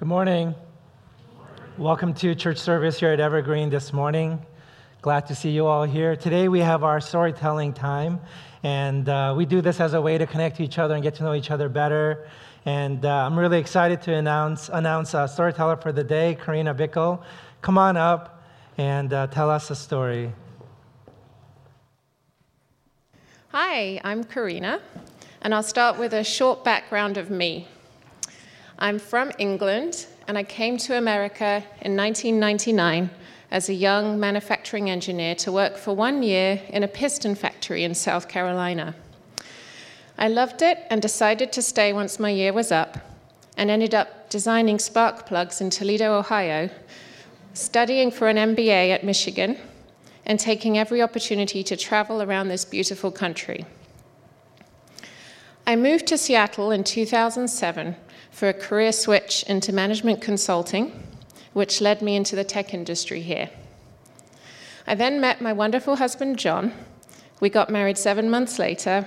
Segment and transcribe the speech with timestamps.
[0.00, 0.54] Good morning.
[1.76, 4.40] Welcome to church service here at Evergreen this morning.
[5.02, 6.16] Glad to see you all here.
[6.16, 8.18] Today we have our storytelling time,
[8.62, 11.16] and uh, we do this as a way to connect to each other and get
[11.16, 12.26] to know each other better.
[12.64, 17.22] And uh, I'm really excited to announce announce a storyteller for the day, Karina Bickle.
[17.60, 18.42] Come on up
[18.78, 20.32] and uh, tell us a story.
[23.48, 24.80] Hi, I'm Karina,
[25.42, 27.68] and I'll start with a short background of me.
[28.82, 33.10] I'm from England, and I came to America in 1999
[33.50, 37.94] as a young manufacturing engineer to work for one year in a piston factory in
[37.94, 38.94] South Carolina.
[40.16, 42.96] I loved it and decided to stay once my year was up,
[43.54, 46.70] and ended up designing spark plugs in Toledo, Ohio,
[47.52, 49.58] studying for an MBA at Michigan,
[50.24, 53.66] and taking every opportunity to travel around this beautiful country.
[55.66, 57.94] I moved to Seattle in 2007
[58.30, 61.02] for a career switch into management consulting,
[61.52, 63.50] which led me into the tech industry here.
[64.86, 66.72] I then met my wonderful husband, John.
[67.40, 69.06] We got married seven months later,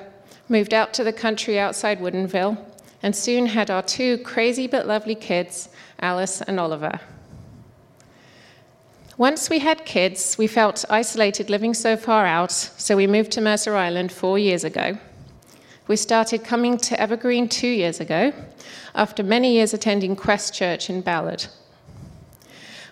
[0.49, 2.57] moved out to the country outside Woodinville,
[3.01, 6.99] and soon had our two crazy but lovely kids, Alice and Oliver.
[9.17, 13.41] Once we had kids, we felt isolated living so far out, so we moved to
[13.41, 14.97] Mercer Island four years ago.
[15.85, 18.31] We started coming to Evergreen two years ago,
[18.95, 21.45] after many years attending Quest Church in Ballard.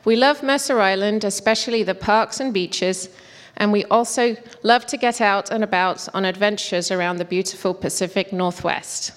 [0.04, 3.08] We love Mercer Island, especially the parks and beaches,
[3.56, 8.34] and we also love to get out and about on adventures around the beautiful Pacific
[8.34, 9.14] Northwest.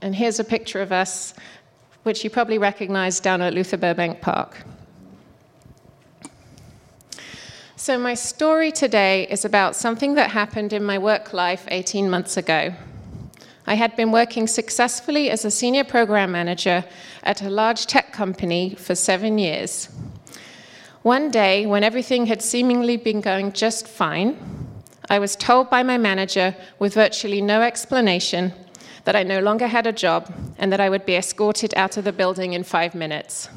[0.00, 1.34] And here's a picture of us,
[2.04, 4.64] which you probably recognize down at Luther Burbank Park.
[7.84, 12.38] So, my story today is about something that happened in my work life 18 months
[12.38, 12.72] ago.
[13.66, 16.86] I had been working successfully as a senior program manager
[17.24, 19.90] at a large tech company for seven years.
[21.02, 24.38] One day, when everything had seemingly been going just fine,
[25.10, 28.54] I was told by my manager, with virtually no explanation,
[29.04, 32.04] that I no longer had a job and that I would be escorted out of
[32.04, 33.50] the building in five minutes.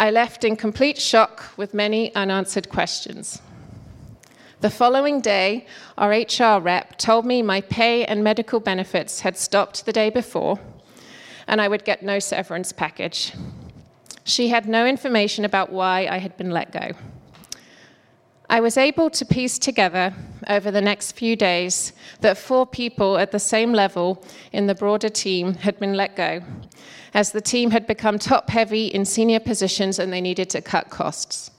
[0.00, 3.42] I left in complete shock with many unanswered questions.
[4.62, 5.66] The following day,
[5.98, 10.58] our HR rep told me my pay and medical benefits had stopped the day before,
[11.46, 13.34] and I would get no severance package.
[14.24, 16.92] She had no information about why I had been let go.
[18.48, 20.14] I was able to piece together
[20.48, 25.10] over the next few days that four people at the same level in the broader
[25.10, 26.40] team had been let go,
[27.14, 30.90] as the team had become top heavy in senior positions and they needed to cut
[30.90, 31.50] costs.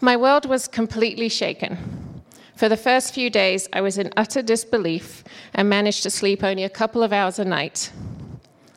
[0.00, 2.22] My world was completely shaken.
[2.56, 6.64] For the first few days, I was in utter disbelief and managed to sleep only
[6.64, 7.90] a couple of hours a night.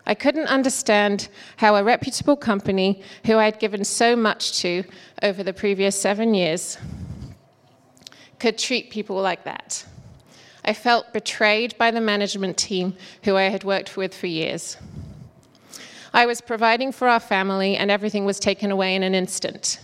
[0.06, 1.28] I couldn't understand
[1.58, 4.86] how a reputable company, who I had given so much to
[5.22, 6.78] over the previous seven years,
[8.40, 9.86] could treat people like that.
[10.64, 14.78] I felt betrayed by the management team who I had worked with for years.
[16.18, 19.80] I was providing for our family, and everything was taken away in an instant.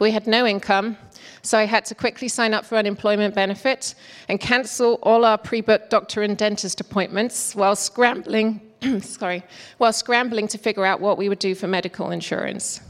[0.00, 0.96] We had no income,
[1.42, 3.94] so I had to quickly sign up for unemployment benefit
[4.28, 8.60] and cancel all our pre-booked doctor and dentist appointments while scrambling,
[9.02, 9.44] sorry,
[9.76, 12.80] while scrambling to figure out what we would do for medical insurance.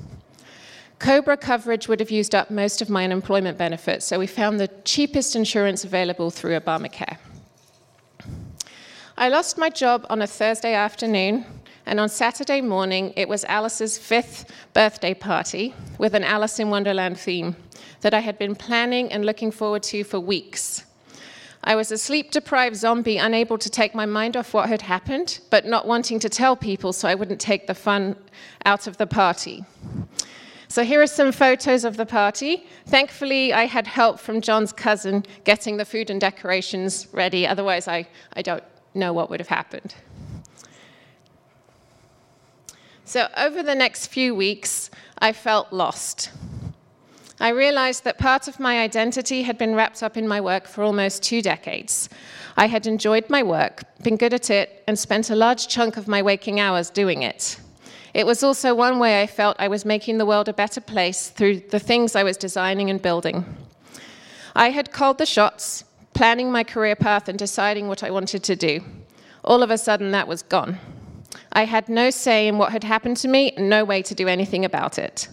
[0.98, 4.68] Cobra coverage would have used up most of my unemployment benefits, so we found the
[4.84, 7.18] cheapest insurance available through Obamacare.
[9.18, 11.44] I lost my job on a Thursday afternoon
[11.88, 14.44] and on Saturday morning, it was Alice's fifth
[14.74, 17.56] birthday party with an Alice in Wonderland theme
[18.02, 20.84] that I had been planning and looking forward to for weeks.
[21.64, 25.40] I was a sleep deprived zombie, unable to take my mind off what had happened,
[25.48, 28.16] but not wanting to tell people so I wouldn't take the fun
[28.66, 29.64] out of the party.
[30.68, 32.66] So here are some photos of the party.
[32.86, 38.06] Thankfully, I had help from John's cousin getting the food and decorations ready, otherwise, I,
[38.34, 39.94] I don't know what would have happened.
[43.08, 46.30] So, over the next few weeks, I felt lost.
[47.40, 50.82] I realized that part of my identity had been wrapped up in my work for
[50.82, 52.10] almost two decades.
[52.58, 56.06] I had enjoyed my work, been good at it, and spent a large chunk of
[56.06, 57.58] my waking hours doing it.
[58.12, 61.30] It was also one way I felt I was making the world a better place
[61.30, 63.46] through the things I was designing and building.
[64.54, 65.82] I had called the shots,
[66.12, 68.82] planning my career path and deciding what I wanted to do.
[69.44, 70.78] All of a sudden, that was gone.
[71.58, 74.28] I had no say in what had happened to me and no way to do
[74.28, 75.28] anything about it.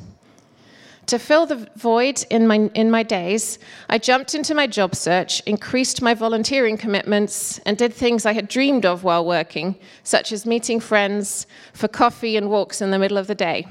[1.05, 5.41] To fill the void in my, in my days, I jumped into my job search,
[5.41, 10.47] increased my volunteering commitments, and did things I had dreamed of while working, such as
[10.47, 13.67] meeting friends for coffee and walks in the middle of the day.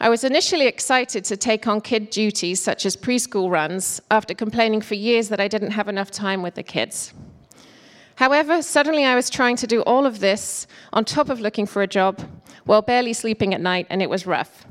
[0.00, 4.80] I was initially excited to take on kid duties such as preschool runs after complaining
[4.80, 7.14] for years that I didn't have enough time with the kids.
[8.16, 11.82] However, suddenly I was trying to do all of this on top of looking for
[11.82, 12.20] a job
[12.64, 14.66] while barely sleeping at night, and it was rough.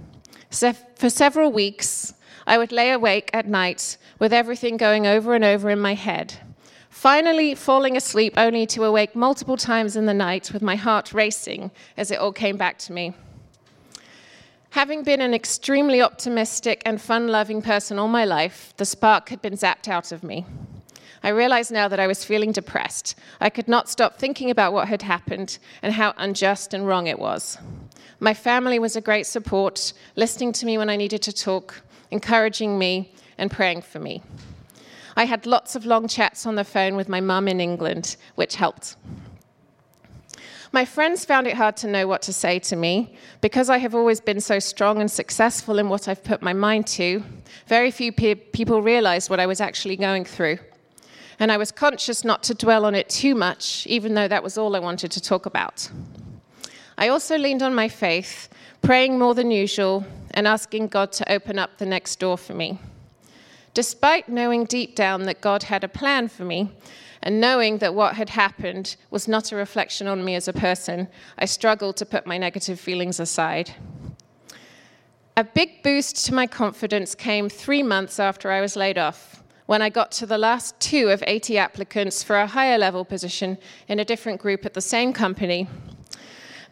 [0.50, 2.13] So for several weeks,
[2.48, 6.36] I would lay awake at night with everything going over and over in my head.
[6.90, 11.72] Finally, falling asleep only to awake multiple times in the night with my heart racing
[11.98, 13.13] as it all came back to me.
[14.69, 19.42] Having been an extremely optimistic and fun loving person all my life, the spark had
[19.42, 20.45] been zapped out of me.
[21.24, 23.16] I realized now that I was feeling depressed.
[23.40, 27.18] I could not stop thinking about what had happened and how unjust and wrong it
[27.18, 27.58] was.
[28.20, 31.81] My family was a great support, listening to me when I needed to talk,
[32.12, 34.22] encouraging me, and praying for me.
[35.16, 38.56] I had lots of long chats on the phone with my mum in England, which
[38.56, 38.98] helped.
[40.74, 43.16] My friends found it hard to know what to say to me.
[43.42, 46.88] Because I have always been so strong and successful in what I've put my mind
[46.88, 47.24] to,
[47.68, 50.58] very few pe- people realized what I was actually going through.
[51.39, 54.57] And I was conscious not to dwell on it too much, even though that was
[54.57, 55.89] all I wanted to talk about.
[56.97, 58.50] I also leaned on my faith,
[58.81, 62.80] praying more than usual and asking God to open up the next door for me.
[63.74, 66.69] Despite knowing deep down that God had a plan for me,
[67.24, 71.07] and knowing that what had happened was not a reflection on me as a person,
[71.38, 73.74] I struggled to put my negative feelings aside.
[75.35, 79.81] A big boost to my confidence came three months after I was laid off, when
[79.81, 83.57] I got to the last two of 80 applicants for a higher level position
[83.88, 85.68] in a different group at the same company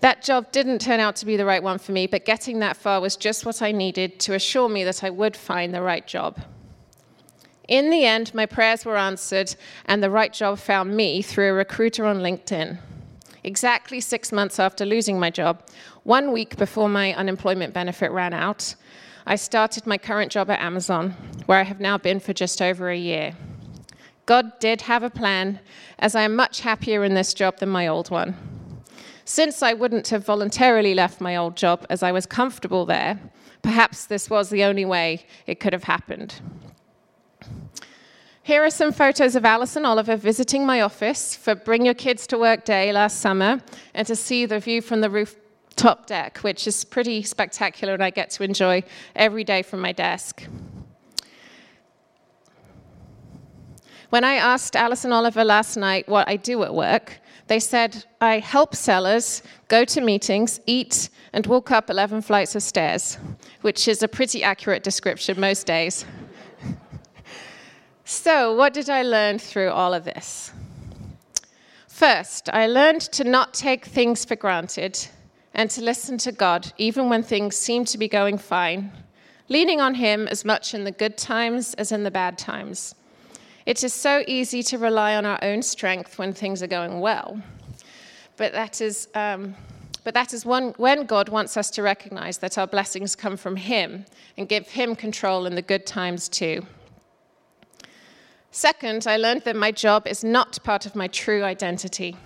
[0.01, 2.75] that job didn't turn out to be the right one for me, but getting that
[2.75, 6.05] far was just what I needed to assure me that I would find the right
[6.05, 6.41] job.
[7.67, 9.55] In the end, my prayers were answered,
[9.85, 12.79] and the right job found me through a recruiter on LinkedIn.
[13.43, 15.63] Exactly six months after losing my job,
[16.03, 18.75] one week before my unemployment benefit ran out,
[19.25, 21.11] I started my current job at Amazon,
[21.45, 23.35] where I have now been for just over a year.
[24.25, 25.59] God did have a plan,
[25.99, 28.35] as I am much happier in this job than my old one.
[29.25, 33.19] Since I wouldn't have voluntarily left my old job as I was comfortable there,
[33.61, 36.41] perhaps this was the only way it could have happened.
[38.43, 42.25] Here are some photos of Alice and Oliver visiting my office for Bring Your Kids
[42.27, 43.61] to Work Day last summer
[43.93, 45.09] and to see the view from the
[45.83, 48.83] rooftop deck, which is pretty spectacular and I get to enjoy
[49.15, 50.43] every day from my desk.
[54.11, 58.05] When I asked Alice and Oliver last night what I do at work, they said,
[58.19, 63.17] I help sellers go to meetings, eat, and walk up 11 flights of stairs,
[63.61, 66.05] which is a pretty accurate description most days.
[68.05, 70.51] so, what did I learn through all of this?
[71.87, 75.07] First, I learned to not take things for granted
[75.53, 78.91] and to listen to God even when things seem to be going fine,
[79.49, 82.95] leaning on Him as much in the good times as in the bad times.
[83.65, 87.41] It is so easy to rely on our own strength when things are going well.
[88.37, 89.55] But that is, um,
[90.03, 93.55] but that is one, when God wants us to recognize that our blessings come from
[93.55, 94.05] Him
[94.37, 96.65] and give Him control in the good times too.
[98.49, 102.17] Second, I learned that my job is not part of my true identity.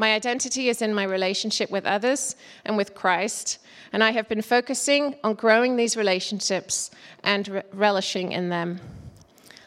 [0.00, 3.58] My identity is in my relationship with others and with Christ,
[3.92, 6.92] and I have been focusing on growing these relationships
[7.24, 8.80] and re- relishing in them.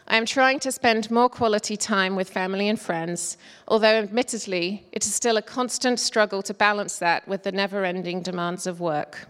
[0.07, 3.35] I am trying to spend more quality time with family and friends,
[3.67, 8.21] although admittedly, it is still a constant struggle to balance that with the never ending
[8.21, 9.27] demands of work.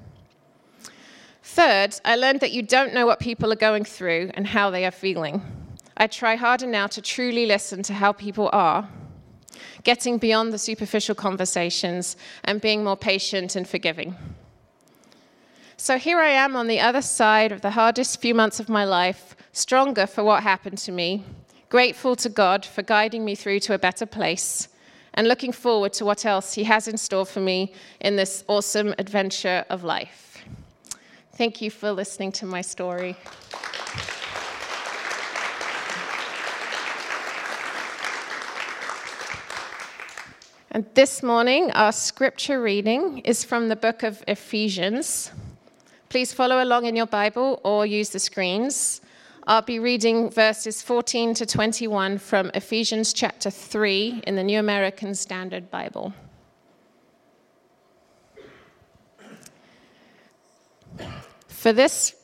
[1.42, 4.86] Third, I learned that you don't know what people are going through and how they
[4.86, 5.42] are feeling.
[5.98, 8.88] I try harder now to truly listen to how people are,
[9.84, 14.16] getting beyond the superficial conversations and being more patient and forgiving.
[15.78, 18.86] So here I am on the other side of the hardest few months of my
[18.86, 21.24] life, stronger for what happened to me,
[21.70, 24.68] grateful to God for guiding me through to a better place,
[25.16, 28.94] and looking forward to what else He has in store for me in this awesome
[29.00, 30.44] adventure of life.
[31.34, 33.18] Thank you for listening to my story.
[40.74, 45.30] And this morning, our scripture reading is from the book of Ephesians.
[46.08, 49.02] Please follow along in your Bible or use the screens.
[49.46, 55.14] I'll be reading verses 14 to 21 from Ephesians chapter 3 in the New American
[55.14, 56.14] Standard Bible.
[61.50, 62.16] For this,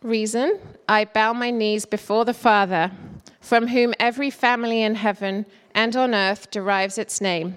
[0.00, 2.92] reason, I bow my knees before the Father,
[3.40, 5.44] from whom every family in heaven
[5.74, 7.56] and on earth derives its name,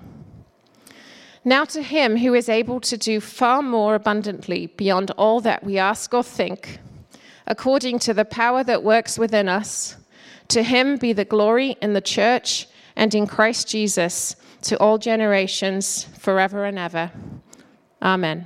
[1.43, 5.79] Now, to him who is able to do far more abundantly beyond all that we
[5.79, 6.79] ask or think,
[7.47, 9.97] according to the power that works within us,
[10.49, 16.03] to him be the glory in the church and in Christ Jesus to all generations,
[16.19, 17.11] forever and ever.
[18.01, 18.45] Amen.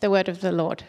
[0.00, 0.84] The word of the Lord.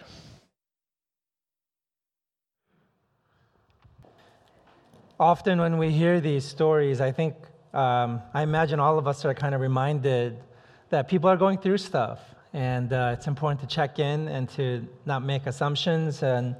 [5.19, 7.35] Often, when we hear these stories, I think,
[7.73, 10.37] um, I imagine all of us are kind of reminded
[10.89, 12.19] that people are going through stuff.
[12.53, 16.55] And uh, it's important to check in and to not make assumptions and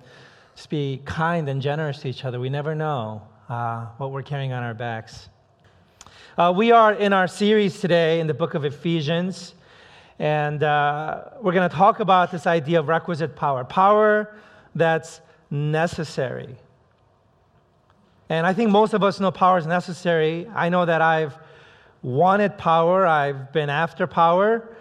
[0.56, 2.40] just be kind and generous to each other.
[2.40, 5.30] We never know uh, what we're carrying on our backs.
[6.38, 9.54] Uh, we are in our series today in the book of Ephesians.
[10.20, 14.36] And uh, we're going to talk about this idea of requisite power power
[14.76, 16.58] that's necessary.
[18.30, 20.48] And I think most of us know power is necessary.
[20.54, 21.38] I know that I've
[22.02, 24.76] wanted power, I've been after power.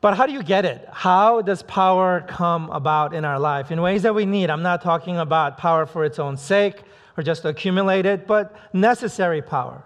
[0.00, 0.88] But how do you get it?
[0.90, 4.50] How does power come about in our life in ways that we need?
[4.50, 6.82] I'm not talking about power for its own sake
[7.16, 9.84] or just to accumulate it, but necessary power.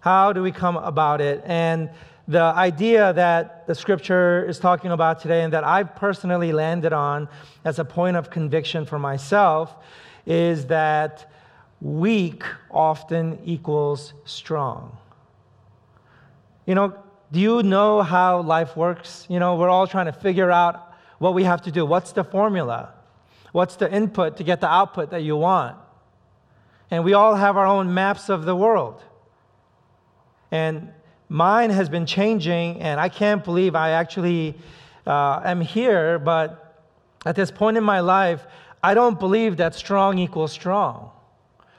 [0.00, 1.42] How do we come about it?
[1.44, 1.90] And
[2.28, 7.28] the idea that the scripture is talking about today and that I've personally landed on
[7.64, 9.74] as a point of conviction for myself
[10.24, 11.30] is that
[11.80, 14.96] weak often equals strong.
[16.66, 16.94] You know,
[17.30, 19.26] do you know how life works?
[19.28, 21.84] You know, we're all trying to figure out what we have to do.
[21.84, 22.94] What's the formula?
[23.52, 25.76] What's the input to get the output that you want?
[26.90, 29.02] And we all have our own maps of the world.
[30.50, 30.90] And
[31.28, 34.54] mine has been changing, and I can't believe I actually
[35.06, 36.18] uh, am here.
[36.18, 36.82] But
[37.26, 38.46] at this point in my life,
[38.82, 41.10] I don't believe that strong equals strong.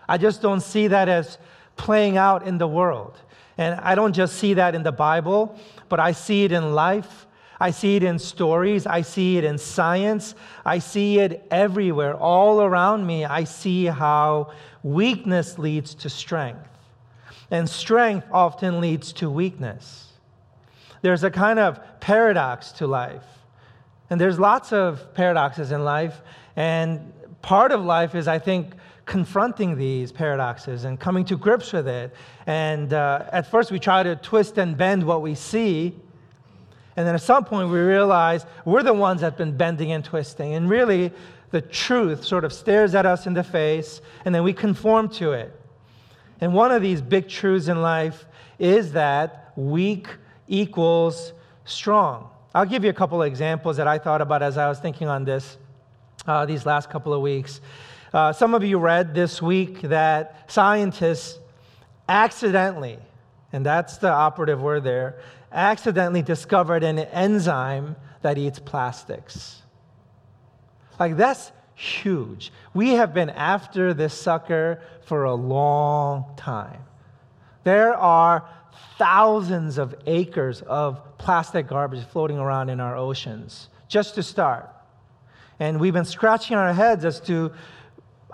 [0.07, 1.38] I just don't see that as
[1.75, 3.17] playing out in the world.
[3.57, 5.57] And I don't just see that in the Bible,
[5.89, 7.25] but I see it in life.
[7.59, 8.85] I see it in stories.
[8.85, 10.35] I see it in science.
[10.65, 12.15] I see it everywhere.
[12.15, 14.51] All around me, I see how
[14.83, 16.67] weakness leads to strength.
[17.50, 20.12] And strength often leads to weakness.
[21.01, 23.24] There's a kind of paradox to life.
[24.09, 26.21] And there's lots of paradoxes in life.
[26.55, 28.74] And part of life is, I think,
[29.05, 32.13] confronting these paradoxes and coming to grips with it.
[32.47, 35.95] And uh, at first, we try to twist and bend what we see.
[36.97, 40.03] And then at some point, we realize we're the ones that have been bending and
[40.03, 40.53] twisting.
[40.53, 41.12] And really,
[41.51, 45.33] the truth sort of stares at us in the face, and then we conform to
[45.33, 45.57] it.
[46.41, 48.25] And one of these big truths in life
[48.59, 50.07] is that weak
[50.47, 51.33] equals
[51.65, 52.29] strong.
[52.53, 55.07] I'll give you a couple of examples that I thought about as I was thinking
[55.07, 55.57] on this
[56.27, 57.62] uh, these last couple of weeks.
[58.15, 61.38] Uh, some of you read this week that scientists
[62.07, 62.98] accidentally,
[63.51, 65.19] and that's the operative word there,
[65.51, 69.62] accidentally discovered an enzyme that eats plastics.
[70.98, 72.53] Like, that's huge.
[72.74, 76.84] We have been after this sucker for a long time.
[77.65, 78.48] There are
[78.98, 84.69] thousands of acres of plastic garbage floating around in our oceans, just to start.
[85.60, 87.51] And we've been scratching our heads as to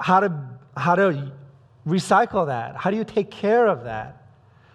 [0.02, 0.34] how to,
[0.76, 1.32] how to
[1.86, 2.76] recycle that.
[2.76, 4.18] How do you take care of that?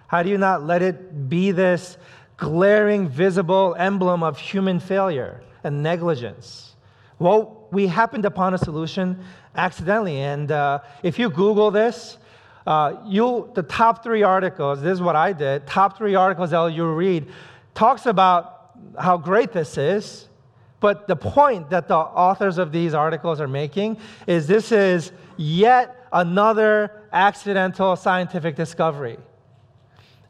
[0.09, 1.99] How do you not let it be this
[2.37, 6.77] glaring, visible emblem of human failure and negligence?
[7.19, 10.21] Well, we happened upon a solution accidentally.
[10.21, 12.19] And uh, if you Google this,
[12.67, 14.83] uh, you the top three articles.
[14.83, 15.67] This is what I did.
[15.67, 17.29] Top three articles that you read
[17.75, 20.29] talks about how great this is.
[20.87, 23.97] But the point that the authors of these articles are making
[24.29, 29.19] is this is yet another accidental scientific discovery,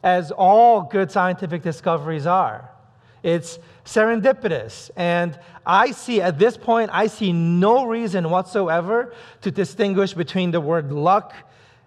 [0.01, 2.71] as all good scientific discoveries are.
[3.21, 4.89] It's serendipitous.
[4.95, 10.59] And I see, at this point, I see no reason whatsoever to distinguish between the
[10.59, 11.35] word luck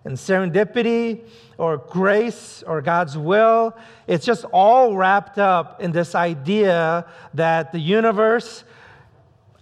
[0.04, 1.20] and serendipity
[1.58, 3.76] or grace or God's will.
[4.06, 8.64] It's just all wrapped up in this idea that the universe,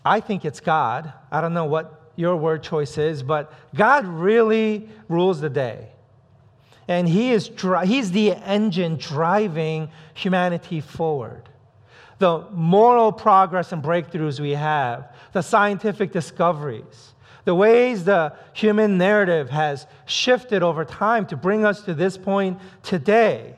[0.05, 1.13] I think it's God.
[1.31, 5.89] I don't know what your word choice is, but God really rules the day.
[6.89, 11.43] And he is dri- He's the engine driving humanity forward.
[12.19, 17.15] The moral progress and breakthroughs we have, the scientific discoveries,
[17.49, 22.61] the ways the human narrative has shifted over time to bring us to this point
[22.83, 23.55] today,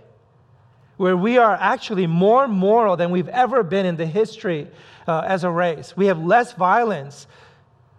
[0.97, 4.69] where we are actually more moral than we've ever been in the history
[5.09, 5.97] uh, as a race.
[5.97, 7.27] We have less violence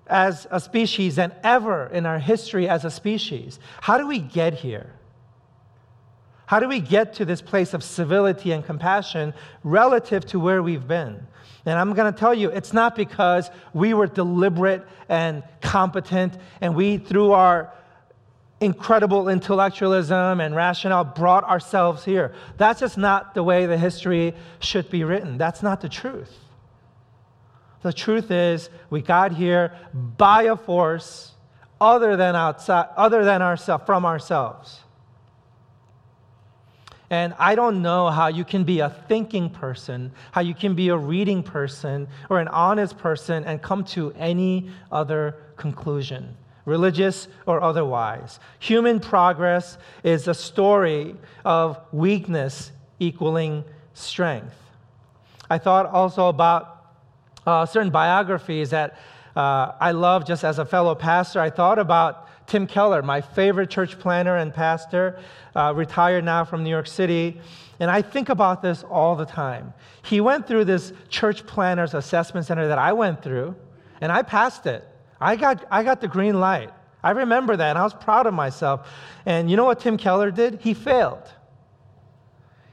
[0.08, 3.60] as a species than ever in our history as a species.
[3.82, 4.94] How do we get here?
[6.46, 9.34] How do we get to this place of civility and compassion
[9.66, 11.28] relative to where we've been?
[11.66, 16.76] And I'm going to tell you, it's not because we were deliberate and competent and
[16.76, 17.72] we, through our
[18.60, 22.34] incredible intellectualism and rationale, brought ourselves here.
[22.58, 25.38] That's just not the way the history should be written.
[25.38, 26.34] That's not the truth.
[27.82, 31.32] The truth is, we got here by a force
[31.80, 34.82] other than outside, other than ourselves, from ourselves.
[37.12, 40.88] And I don't know how you can be a thinking person, how you can be
[40.88, 47.62] a reading person or an honest person and come to any other conclusion, religious or
[47.62, 48.40] otherwise.
[48.60, 54.56] Human progress is a story of weakness equaling strength.
[55.50, 56.94] I thought also about
[57.46, 58.98] uh, certain biographies that
[59.36, 61.42] uh, I love just as a fellow pastor.
[61.42, 65.18] I thought about Tim Keller, my favorite church planter and pastor,
[65.56, 67.40] uh, retired now from New York City.
[67.80, 69.74] And I think about this all the time.
[70.02, 73.56] He went through this church planters assessment center that I went through,
[74.02, 74.86] and I passed it.
[75.22, 76.72] I got, I got the green light.
[77.02, 78.86] I remember that, and I was proud of myself.
[79.26, 80.60] And you know what Tim Keller did?
[80.60, 81.24] He failed.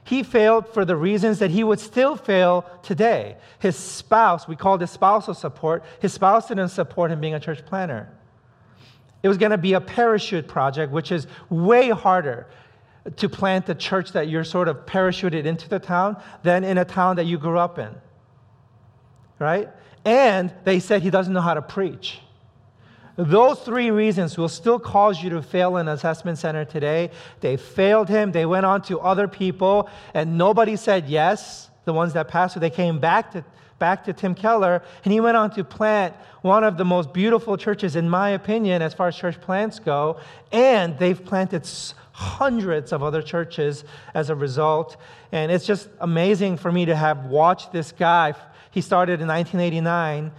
[0.03, 3.37] He failed for the reasons that he would still fail today.
[3.59, 7.65] His spouse, we called it spousal support, his spouse didn't support him being a church
[7.65, 8.09] planter.
[9.21, 12.47] It was going to be a parachute project, which is way harder
[13.17, 16.85] to plant a church that you're sort of parachuted into the town than in a
[16.85, 17.93] town that you grew up in.
[19.39, 19.69] Right?
[20.05, 22.19] And they said he doesn't know how to preach.
[23.15, 27.11] Those three reasons will still cause you to fail an assessment center today.
[27.41, 28.31] They failed him.
[28.31, 31.69] They went on to other people, and nobody said yes.
[31.83, 33.43] The ones that passed, so they came back to
[33.79, 37.57] back to Tim Keller, and he went on to plant one of the most beautiful
[37.57, 40.19] churches, in my opinion, as far as church plants go,
[40.51, 41.67] and they've planted
[42.11, 44.97] hundreds of other churches as a result.
[45.31, 48.33] And it's just amazing for me to have watched this guy.
[48.71, 50.31] He started in 1989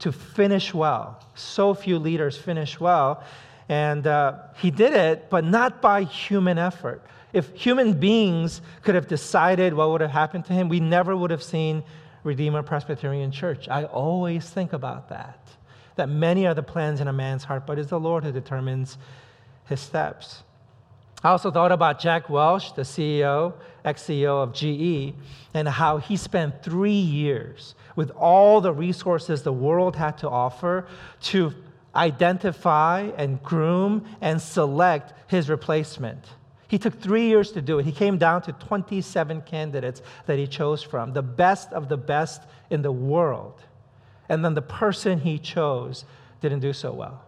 [0.00, 1.22] to finish well.
[1.34, 3.22] So few leaders finish well.
[3.68, 7.02] And uh, he did it, but not by human effort.
[7.32, 11.30] If human beings could have decided what would have happened to him, we never would
[11.30, 11.82] have seen
[12.24, 13.68] Redeemer Presbyterian Church.
[13.68, 15.38] I always think about that.
[15.96, 18.98] That many are the plans in a man's heart, but it's the Lord who determines
[19.64, 20.42] his steps.
[21.22, 23.54] I also thought about Jack Welch, the CEO,
[23.84, 25.14] ex CEO of GE,
[25.52, 30.86] and how he spent three years with all the resources the world had to offer
[31.22, 31.52] to
[31.96, 36.24] identify and groom and select his replacement.
[36.68, 37.86] He took three years to do it.
[37.86, 42.42] He came down to 27 candidates that he chose from, the best of the best
[42.68, 43.62] in the world.
[44.28, 46.04] And then the person he chose
[46.42, 47.24] didn't do so well.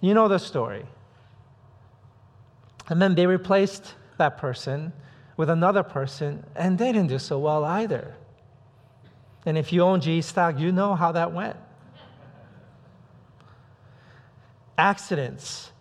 [0.00, 0.86] You know the story.
[2.88, 4.94] And then they replaced that person
[5.36, 8.14] with another person, and they didn't do so well either.
[9.44, 11.56] And if you own GE stock, you know how that went.
[14.78, 15.72] Accidents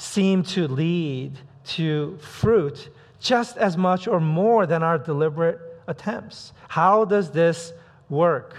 [0.00, 1.32] seem to lead
[1.62, 2.88] to fruit
[3.20, 6.52] just as much or more than our deliberate attempts.
[6.68, 7.72] How does this
[8.08, 8.56] work?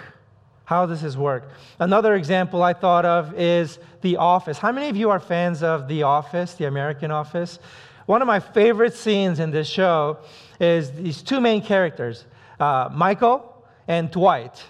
[0.65, 1.49] How does this work?
[1.79, 4.59] Another example I thought of is The Office.
[4.59, 7.57] How many of you are fans of The Office, the American Office?
[8.05, 10.19] One of my favorite scenes in this show
[10.59, 12.25] is these two main characters,
[12.59, 14.63] uh, Michael and Dwight.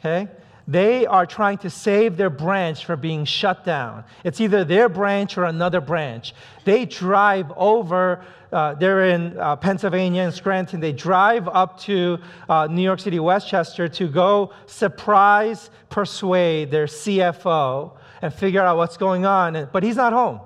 [0.00, 0.28] Okay?
[0.68, 4.04] They are trying to save their branch from being shut down.
[4.24, 6.34] It's either their branch or another branch.
[6.64, 10.78] They drive over, uh, they're in uh, Pennsylvania and Scranton.
[10.78, 17.92] They drive up to uh, New York City, Westchester to go surprise, persuade their CFO
[18.20, 19.68] and figure out what's going on.
[19.72, 20.40] But he's not home.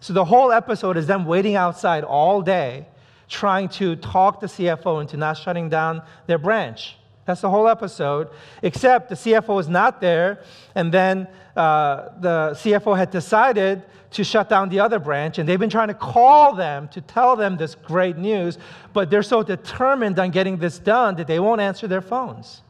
[0.00, 2.86] So the whole episode is them waiting outside all day,
[3.28, 6.96] trying to talk the CFO into not shutting down their branch.
[7.30, 8.26] That's the whole episode,
[8.60, 10.42] except the CFO is not there,
[10.74, 15.60] and then uh, the CFO had decided to shut down the other branch, and they've
[15.60, 18.58] been trying to call them to tell them this great news,
[18.92, 22.62] but they're so determined on getting this done that they won't answer their phones.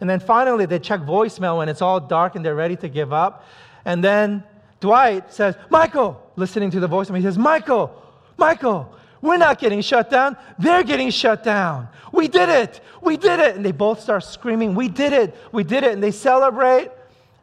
[0.00, 3.12] And then finally, they check voicemail when it's all dark and they're ready to give
[3.12, 3.44] up.
[3.84, 4.44] And then
[4.80, 8.02] Dwight says, Michael, listening to the voicemail, he says, Michael,
[8.38, 10.36] Michael, we're not getting shut down.
[10.58, 11.88] They're getting shut down.
[12.12, 12.80] We did it.
[13.02, 13.56] We did it.
[13.56, 15.34] And they both start screaming, We did it.
[15.52, 15.92] We did it.
[15.92, 16.90] And they celebrate.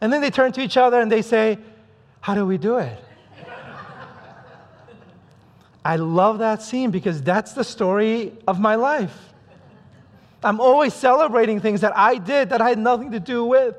[0.02, 1.58] And then they turn to each other and they say,
[2.22, 2.98] How do we do it?
[5.86, 9.18] I love that scene because that's the story of my life.
[10.44, 13.76] I'm always celebrating things that I did that I had nothing to do with.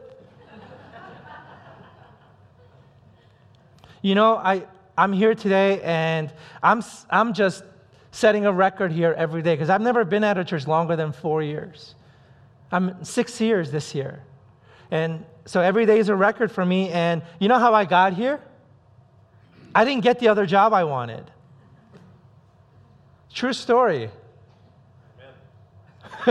[4.00, 7.64] you know, I, I'm here today and I'm, I'm just
[8.14, 11.10] setting a record here every day because I've never been at a church longer than
[11.10, 11.96] four years.
[12.70, 14.22] I'm six years this year.
[14.92, 16.90] And so every day is a record for me.
[16.90, 18.40] And you know how I got here?
[19.74, 21.28] I didn't get the other job I wanted.
[23.32, 24.10] True story.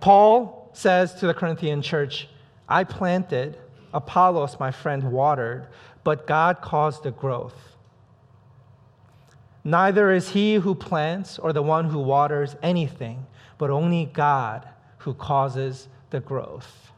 [0.00, 2.26] Paul says to the Corinthian church,
[2.66, 3.58] I planted,
[3.92, 5.68] Apollos, my friend, watered,
[6.04, 7.56] but God caused the growth.
[9.64, 15.14] Neither is he who plants or the one who waters anything, but only God who
[15.14, 16.92] causes the growth.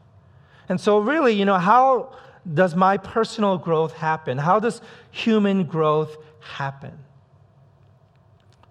[0.67, 2.13] And so, really, you know, how
[2.53, 4.37] does my personal growth happen?
[4.37, 6.97] How does human growth happen?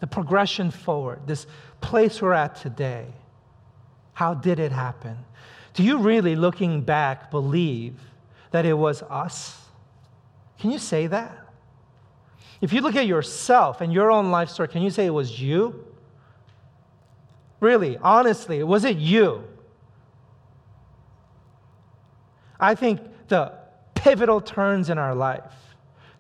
[0.01, 1.47] The progression forward, this
[1.81, 3.07] place we're at today.
[4.13, 5.17] How did it happen?
[5.73, 7.99] Do you really, looking back, believe
[8.51, 9.66] that it was us?
[10.67, 11.47] Can you say that?
[12.61, 15.41] If you look at yourself and your own life story, can you say it was
[15.41, 15.85] you?
[17.61, 19.45] Really, honestly, was it you?
[22.59, 23.53] I think the
[23.95, 25.55] pivotal turns in our life,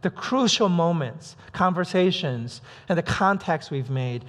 [0.02, 4.24] the crucial moments, conversations, and the contacts we've made,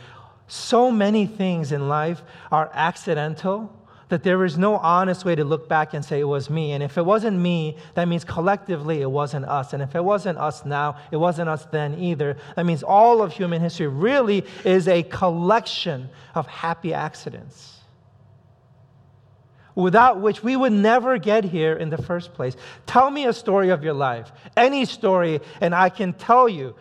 [0.47, 3.71] so many things in life are accidental
[4.09, 6.71] that there is no honest way to look back and say it was me.
[6.71, 9.73] And if it wasn't me, that means collectively it wasn't us.
[9.73, 12.37] And if it wasn't us now, it wasn't us then either.
[12.55, 17.73] That means all of human history really is a collection of happy accidents
[19.75, 22.55] without which we would never get here in the first place.
[22.87, 26.73] Tell me a story of your life, any story, and I can tell you,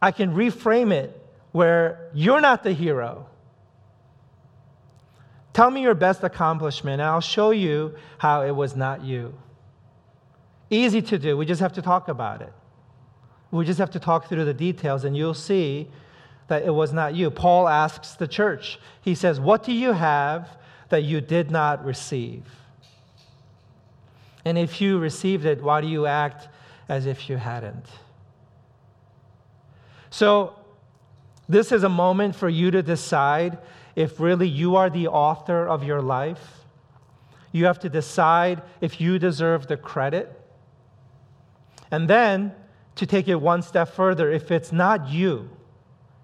[0.00, 1.16] I can reframe it
[1.52, 3.28] where you're not the hero
[5.52, 9.34] Tell me your best accomplishment, and I'll show you how it was not you.
[10.70, 11.36] Easy to do.
[11.36, 12.52] We just have to talk about it.
[13.50, 15.88] We just have to talk through the details, and you'll see
[16.48, 17.30] that it was not you.
[17.30, 20.56] Paul asks the church, he says, What do you have
[20.88, 22.44] that you did not receive?
[24.44, 26.48] And if you received it, why do you act
[26.88, 27.86] as if you hadn't?
[30.10, 30.54] So,
[31.48, 33.58] this is a moment for you to decide
[33.94, 36.64] if really you are the author of your life.
[37.52, 40.40] You have to decide if you deserve the credit.
[41.90, 42.54] And then
[42.96, 45.50] to take it one step further, if it's not you,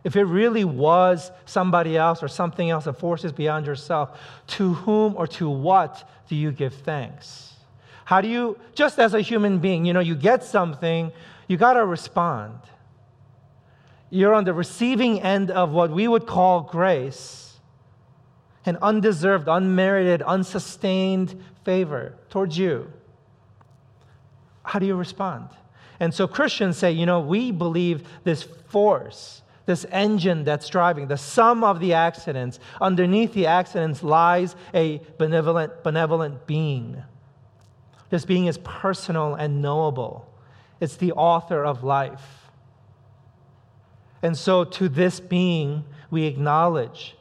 [0.04, 5.14] if it really was somebody else or something else, that forces beyond yourself, to whom
[5.16, 7.52] or to what do you give thanks?
[8.06, 11.12] How do you, just as a human being, you know, you get something,
[11.46, 12.58] you got to respond.
[14.08, 17.47] You're on the receiving end of what we would call grace
[18.68, 22.92] an undeserved, unmerited, unsustained favor towards you.
[24.62, 25.48] How do you respond?
[25.98, 31.16] And so Christians say, you know, we believe this force, this engine that's driving, the
[31.16, 37.02] sum of the accidents, underneath the accidents lies a benevolent, benevolent being.
[38.10, 40.30] This being is personal and knowable.
[40.78, 42.50] It's the author of life.
[44.22, 47.14] And so to this being, we acknowledge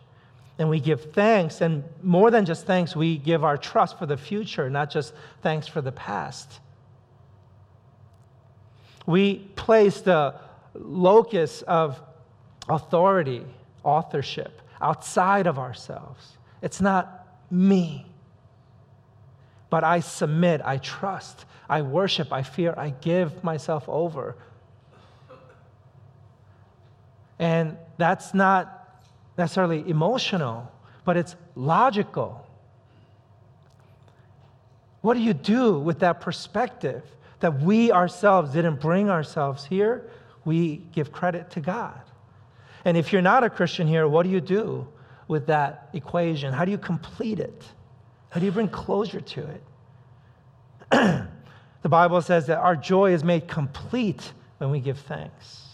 [0.60, 1.62] and we give thanks.
[1.62, 5.68] And more than just thanks, we give our trust for the future, not just thanks
[5.68, 6.60] for the past.
[9.06, 10.36] We place the
[10.74, 12.02] locus of
[12.68, 13.46] authority,
[13.84, 16.38] authorship, outside of ourselves.
[16.62, 18.06] It's not me.
[19.70, 24.36] But I submit, I trust, I worship, I fear, I give myself over.
[27.40, 28.77] And that's not
[29.38, 30.72] necessarily emotional,
[31.06, 32.46] but it's logical.
[35.02, 37.04] What do you do with that perspective
[37.40, 40.10] that we ourselves didn't bring ourselves here?
[40.44, 42.02] We give credit to God.
[42.84, 44.88] And if you're not a Christian here, what do you do
[45.28, 46.54] with that equation?
[46.54, 47.64] How do you complete it?
[48.30, 49.64] How do you bring closure to it?
[51.82, 55.67] the Bible says that our joy is made complete when we give thanks.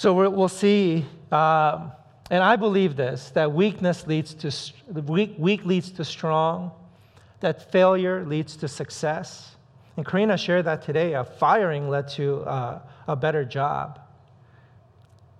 [0.00, 1.90] So we'll see, uh,
[2.30, 6.70] and I believe this that weakness leads to weak, weak leads to strong,
[7.40, 9.56] that failure leads to success.
[9.98, 11.12] And Karina shared that today.
[11.12, 14.00] A firing led to uh, a better job.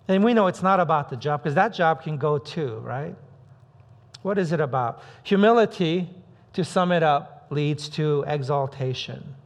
[0.09, 3.16] And we know it's not about the job because that job can go too, right?
[4.20, 5.03] What is it about?
[5.23, 6.11] Humility,
[6.53, 9.37] to sum it up, leads to exaltation.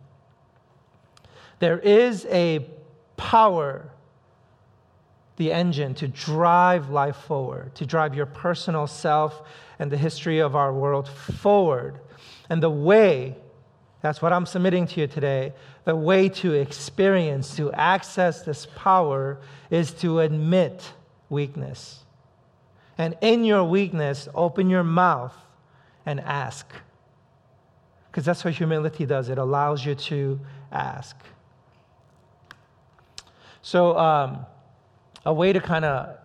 [1.60, 2.66] There is a
[3.16, 3.92] power,
[5.36, 9.42] the engine, to drive life forward, to drive your personal self
[9.78, 11.98] and the history of our world forward.
[12.48, 13.36] And the way,
[14.00, 15.52] that's what I'm submitting to you today,
[15.84, 19.38] the way to experience, to access this power
[19.70, 20.92] is to admit
[21.28, 22.04] weakness.
[22.96, 25.34] And in your weakness, open your mouth
[26.06, 26.66] and ask.
[28.10, 30.38] Because that's what humility does it allows you to
[30.70, 31.16] ask.
[33.62, 34.46] So, um,
[35.24, 36.16] a way to kind of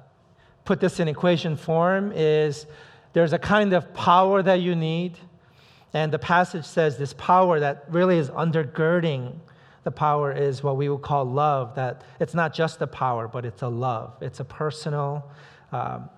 [0.65, 2.65] put this in equation form is
[3.13, 5.17] there's a kind of power that you need.
[5.93, 9.33] And the passage says this power that really is undergirding
[9.83, 13.45] the power is what we would call love, that it's not just a power, but
[13.45, 14.13] it's a love.
[14.21, 15.31] It's a personal
[15.71, 16.09] um,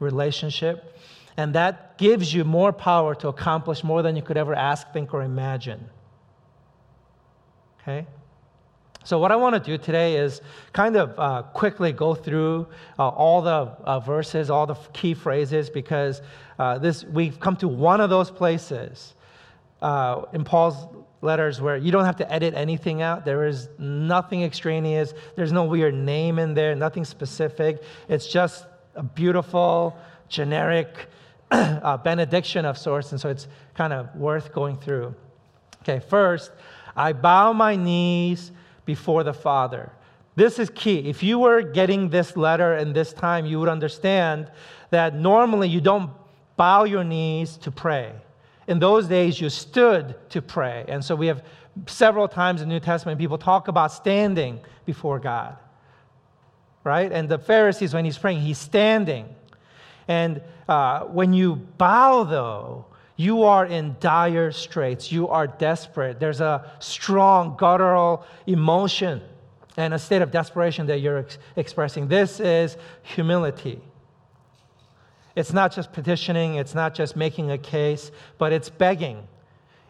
[0.00, 0.98] relationship.
[1.36, 5.14] And that gives you more power to accomplish more than you could ever ask, think,
[5.14, 5.88] or imagine.
[7.80, 8.06] Okay?
[9.02, 10.42] So, what I want to do today is
[10.74, 12.66] kind of uh, quickly go through
[12.98, 16.20] uh, all the uh, verses, all the key phrases, because
[16.58, 19.14] uh, this, we've come to one of those places
[19.80, 20.86] uh, in Paul's
[21.22, 23.24] letters where you don't have to edit anything out.
[23.24, 27.82] There is nothing extraneous, there's no weird name in there, nothing specific.
[28.06, 29.96] It's just a beautiful,
[30.28, 31.08] generic
[31.50, 35.14] uh, benediction of sorts, and so it's kind of worth going through.
[35.82, 36.52] Okay, first,
[36.94, 38.52] I bow my knees
[38.84, 39.92] before the Father.
[40.36, 41.08] This is key.
[41.08, 44.50] If you were getting this letter in this time, you would understand
[44.90, 46.10] that normally you don't
[46.56, 48.12] bow your knees to pray.
[48.68, 50.84] In those days, you stood to pray.
[50.88, 51.42] And so we have
[51.86, 55.56] several times in the New Testament, people talk about standing before God.
[56.84, 57.10] Right?
[57.12, 59.34] And the Pharisees, when he's praying, he's standing.
[60.08, 62.86] And uh, when you bow, though,
[63.20, 65.12] you are in dire straits.
[65.12, 66.18] You are desperate.
[66.18, 69.20] There's a strong guttural emotion
[69.76, 72.08] and a state of desperation that you're ex- expressing.
[72.08, 73.78] This is humility.
[75.36, 79.28] It's not just petitioning, it's not just making a case, but it's begging.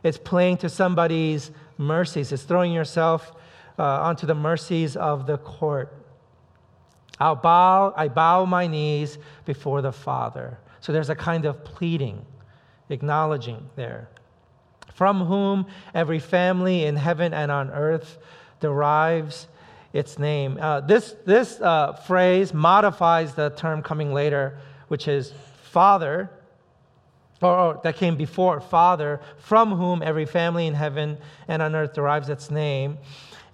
[0.02, 3.30] It's playing to somebody's mercies, it's throwing yourself
[3.78, 5.94] uh, onto the mercies of the court.
[7.20, 10.58] I'll bow, I bow my knees before the Father.
[10.80, 12.26] So there's a kind of pleading,
[12.90, 14.08] acknowledging there.
[14.94, 18.18] From whom every family in heaven and on earth
[18.60, 19.48] derives
[19.92, 20.58] its name.
[20.60, 26.30] Uh, this this uh, phrase modifies the term coming later, which is Father,
[27.40, 31.16] or, or, that came before Father, from whom every family in heaven
[31.48, 32.98] and on earth derives its name.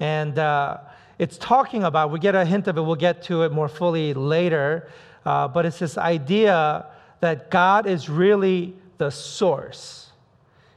[0.00, 0.78] And uh,
[1.18, 4.12] it's talking about, we get a hint of it, we'll get to it more fully
[4.12, 4.88] later,
[5.24, 6.86] uh, but it's this idea
[7.20, 10.10] that God is really the source.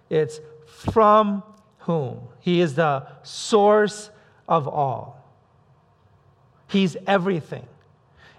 [0.10, 1.44] It's from
[1.80, 2.22] whom?
[2.40, 4.10] He is the source
[4.48, 5.24] of all.
[6.68, 7.66] He's everything.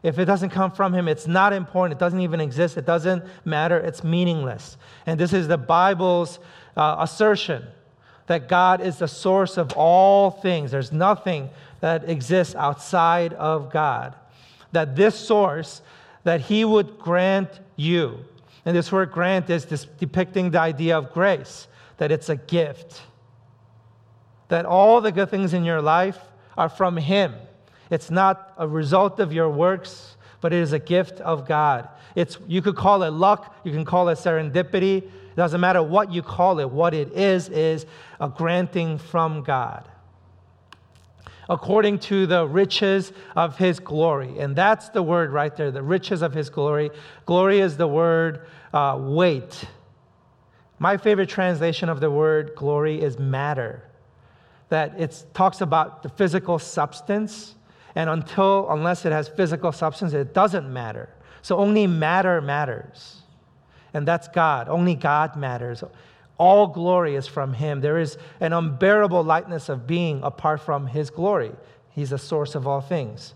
[0.03, 1.99] If it doesn't come from him, it's not important.
[1.99, 2.77] It doesn't even exist.
[2.79, 3.79] It doesn't matter.
[3.79, 4.79] It's meaningless.
[5.05, 6.39] And this is the Bible's
[6.77, 7.67] uh, assertion
[8.27, 10.71] that God is the source of all things.
[10.71, 14.15] There's nothing that exists outside of God.
[14.73, 15.83] That this source,
[16.25, 18.25] that He would grant you.
[18.65, 19.65] And this word grant is
[19.99, 23.03] depicting the idea of grace, that it's a gift.
[24.49, 26.19] That all the good things in your life
[26.57, 27.35] are from Him.
[27.91, 31.89] It's not a result of your works, but it is a gift of God.
[32.15, 34.99] It's, you could call it luck, you can call it serendipity.
[34.99, 36.69] It doesn't matter what you call it.
[36.69, 37.87] What it is, is
[38.19, 39.89] a granting from God
[41.51, 44.39] according to the riches of his glory.
[44.39, 46.91] And that's the word right there, the riches of his glory.
[47.27, 49.65] Glory is the word uh, weight.
[50.79, 53.83] My favorite translation of the word glory is matter,
[54.69, 57.57] that it talks about the physical substance.
[57.97, 61.09] And until, unless it has physical substance, it doesn't matter.
[61.43, 63.23] So only matter matters.
[63.93, 64.69] And that's God.
[64.69, 65.83] Only God matters.
[66.41, 67.83] All glory is from Him.
[67.83, 71.53] There is an unbearable lightness of being apart from His glory.
[71.91, 73.35] He's the source of all things.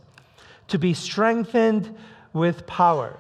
[0.69, 1.95] To be strengthened
[2.33, 3.19] with power.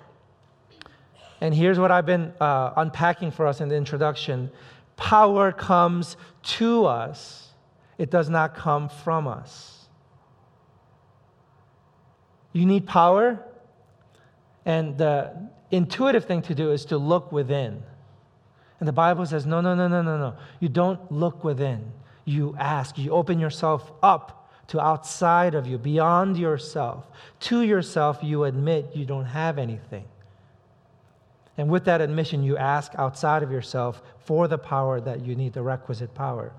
[1.42, 4.50] And here's what I've been uh, unpacking for us in the introduction
[4.96, 7.50] power comes to us,
[7.98, 9.86] it does not come from us.
[12.54, 13.38] You need power,
[14.64, 17.82] and the intuitive thing to do is to look within.
[18.84, 20.34] And the Bible says, no, no, no, no, no, no.
[20.60, 21.90] You don't look within.
[22.26, 22.98] You ask.
[22.98, 27.06] You open yourself up to outside of you, beyond yourself.
[27.40, 30.04] To yourself, you admit you don't have anything.
[31.56, 35.54] And with that admission, you ask outside of yourself for the power that you need,
[35.54, 36.52] the requisite power.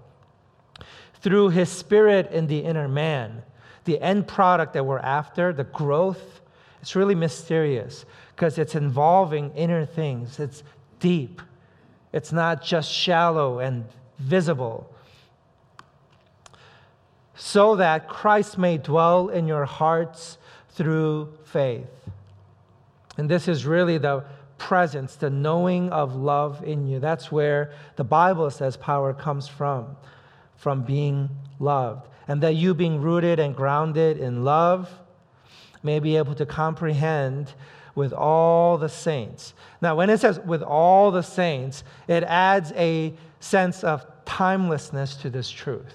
[1.22, 3.44] Through his spirit in the inner man,
[3.84, 6.42] the end product that we're after, the growth,
[6.82, 8.04] it's really mysterious
[8.36, 10.40] because it's involving inner things.
[10.40, 10.64] It's
[11.00, 11.40] deep,
[12.16, 13.84] it's not just shallow and
[14.20, 14.90] visible.
[17.36, 20.38] So that Christ may dwell in your hearts
[20.70, 21.90] through faith.
[23.18, 24.24] And this is really the
[24.58, 27.02] presence, the knowing of love in you.
[27.02, 29.98] That's where the Bible says power comes from,
[30.56, 32.08] from being loved.
[32.30, 34.90] And that you, being rooted and grounded in love,
[35.84, 37.56] may be able to comprehend
[37.94, 39.54] with all the saints.
[39.86, 45.30] Now, when it says with all the saints, it adds a sense of timelessness to
[45.30, 45.94] this truth.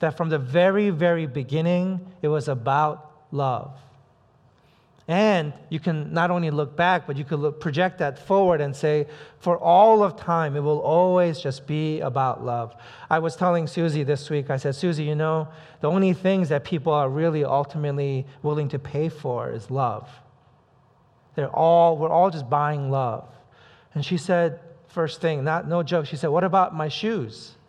[0.00, 3.72] That from the very, very beginning, it was about love.
[5.08, 8.76] And you can not only look back, but you can look, project that forward and
[8.76, 9.06] say,
[9.38, 12.74] for all of time, it will always just be about love.
[13.08, 15.48] I was telling Susie this week, I said, Susie, you know,
[15.80, 20.06] the only things that people are really ultimately willing to pay for is love.
[21.34, 23.28] They're all, we're all just buying love.
[23.94, 27.52] And she said, first thing, not no joke, she said, What about my shoes?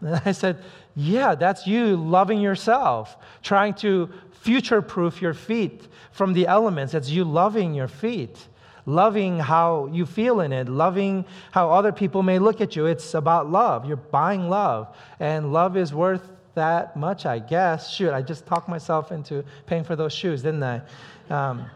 [0.00, 0.62] And I said,
[0.94, 6.94] Yeah, that's you loving yourself, trying to future proof your feet from the elements.
[6.94, 8.48] It's you loving your feet,
[8.86, 12.86] loving how you feel in it, loving how other people may look at you.
[12.86, 13.84] It's about love.
[13.84, 14.96] You're buying love.
[15.20, 17.90] And love is worth that much, I guess.
[17.90, 20.80] Shoot, I just talked myself into paying for those shoes, didn't I?
[21.28, 21.66] Um,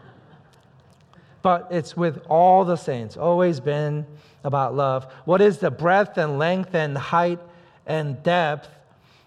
[1.43, 4.07] but it's with all the saints, always been
[4.43, 5.05] about love.
[5.25, 7.39] What is the breadth and length and height
[7.85, 8.69] and depth?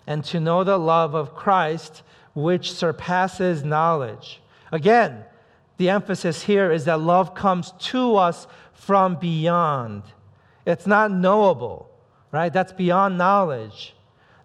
[0.08, 2.02] And to know the love of Christ
[2.34, 4.40] which surpasses knowledge.
[4.72, 5.24] Again,
[5.76, 10.02] the emphasis here is that love comes to us from beyond.
[10.64, 11.90] It's not knowable,
[12.32, 12.52] right?
[12.52, 13.94] That's beyond knowledge.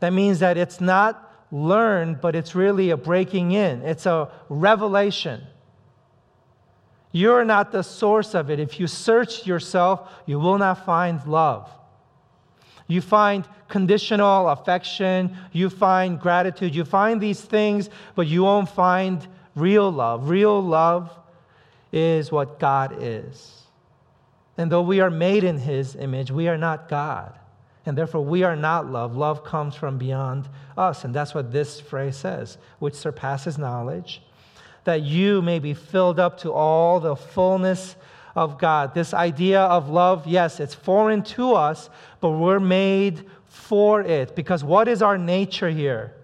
[0.01, 5.43] That means that it's not learned, but it's really a breaking in, it's a revelation.
[7.11, 8.59] You're not the source of it.
[8.59, 11.69] If you search yourself, you will not find love.
[12.87, 19.25] You find conditional affection, you find gratitude, you find these things, but you won't find
[19.55, 20.29] real love.
[20.29, 21.09] Real love
[21.91, 23.63] is what God is.
[24.57, 27.37] And though we are made in His image, we are not God.
[27.85, 29.15] And therefore, we are not love.
[29.15, 30.47] Love comes from beyond
[30.77, 31.03] us.
[31.03, 34.21] And that's what this phrase says, which surpasses knowledge,
[34.83, 37.95] that you may be filled up to all the fullness
[38.35, 38.93] of God.
[38.93, 41.89] This idea of love, yes, it's foreign to us,
[42.19, 44.35] but we're made for it.
[44.35, 46.15] Because what is our nature here?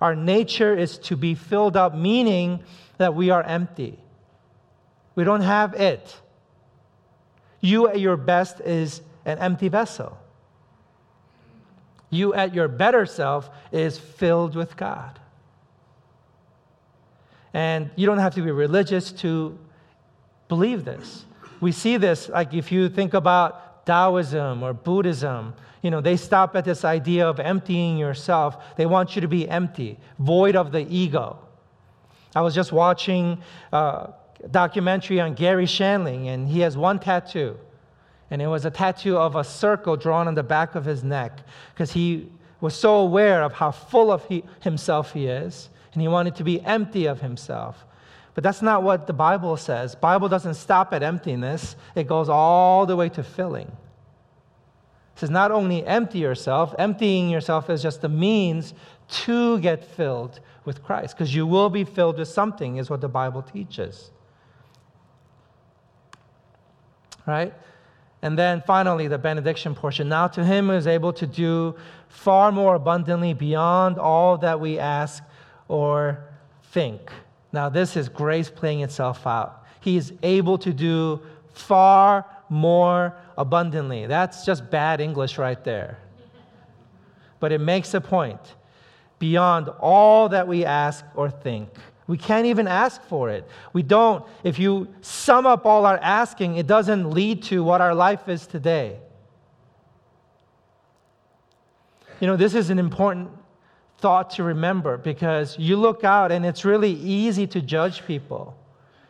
[0.00, 2.62] Our nature is to be filled up, meaning
[2.98, 3.98] that we are empty.
[5.14, 6.20] We don't have it.
[7.60, 10.18] You at your best is an empty vessel.
[12.10, 15.18] You at your better self is filled with God.
[17.54, 19.56] And you don't have to be religious to
[20.48, 21.24] believe this.
[21.60, 26.56] We see this, like if you think about Taoism or Buddhism, you know, they stop
[26.56, 28.76] at this idea of emptying yourself.
[28.76, 31.38] They want you to be empty, void of the ego.
[32.34, 33.38] I was just watching
[33.72, 34.12] a
[34.50, 37.56] documentary on Garry Shandling, and he has one tattoo.
[38.30, 41.40] And it was a tattoo of a circle drawn on the back of his neck
[41.72, 42.28] because he
[42.60, 46.44] was so aware of how full of he, himself he is, and he wanted to
[46.44, 47.86] be empty of himself.
[48.34, 49.94] But that's not what the Bible says.
[49.94, 51.76] Bible doesn't stop at emptiness.
[51.94, 53.68] It goes all the way to filling.
[53.68, 58.74] It says not only empty yourself, emptying yourself is just the means
[59.08, 63.08] to get filled with Christ, because you will be filled with something, is what the
[63.08, 64.10] Bible teaches.
[67.26, 67.54] Right?
[68.22, 70.08] And then finally, the benediction portion.
[70.08, 71.76] Now to him who is able to do
[72.08, 75.22] far more abundantly beyond all that we ask
[75.68, 76.24] or
[76.72, 77.10] think.
[77.52, 79.64] Now, this is grace playing itself out.
[79.80, 81.20] He is able to do
[81.52, 84.06] far more abundantly.
[84.06, 85.98] That's just bad English right there.
[87.40, 88.40] But it makes a point
[89.18, 91.68] beyond all that we ask or think.
[92.06, 93.48] We can't even ask for it.
[93.72, 94.24] We don't.
[94.42, 98.46] If you sum up all our asking, it doesn't lead to what our life is
[98.46, 98.98] today.
[102.20, 103.30] You know, this is an important
[104.04, 108.54] thought to remember because you look out and it's really easy to judge people.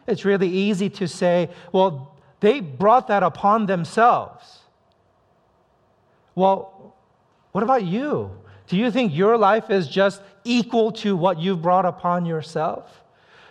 [0.07, 4.61] It's really easy to say, well, they brought that upon themselves.
[6.36, 6.95] Well,
[7.51, 8.30] what about you?
[8.68, 13.03] Do you think your life is just equal to what you've brought upon yourself?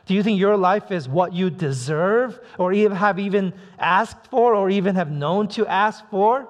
[0.05, 4.69] Do you think your life is what you deserve or have even asked for or
[4.69, 6.47] even have known to ask for?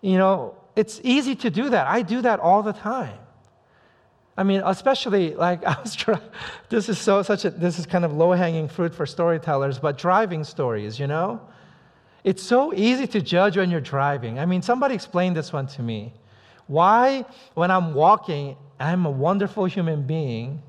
[0.00, 1.86] You know, it's easy to do that.
[1.86, 3.18] I do that all the time.
[4.36, 6.22] I mean, especially like I was trying,
[6.68, 10.44] this is so such a this is kind of low-hanging fruit for storytellers, but driving
[10.44, 11.40] stories, you know?
[12.24, 14.38] It's so easy to judge when you're driving.
[14.38, 16.12] I mean, somebody explained this one to me.
[16.68, 20.62] Why, when I'm walking, I'm a wonderful human being,